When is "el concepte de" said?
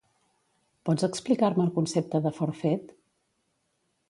1.67-2.33